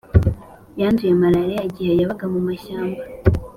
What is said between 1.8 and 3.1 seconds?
yabaga mu mashyamba.